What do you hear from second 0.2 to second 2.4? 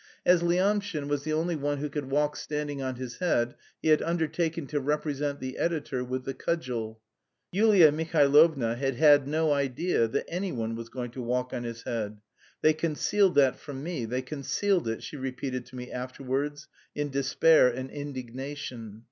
As Lyamshin was the only one who could walk